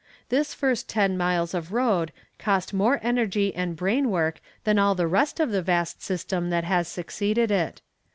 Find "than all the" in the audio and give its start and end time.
4.63-5.05